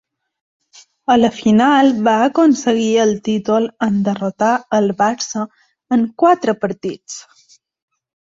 A 1.15 1.17
la 1.23 1.29
final 1.39 1.91
va 2.07 2.15
aconseguir 2.27 2.87
el 3.03 3.13
títol 3.27 3.67
en 3.89 4.01
derrotar 4.09 4.55
el 4.79 4.89
Barça 5.03 5.45
en 5.99 6.09
quatre 6.25 6.57
partits. 6.65 7.21